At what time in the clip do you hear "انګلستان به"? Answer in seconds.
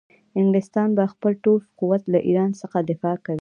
0.39-1.03